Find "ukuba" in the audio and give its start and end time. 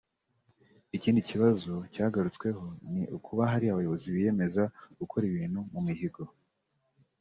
3.17-3.43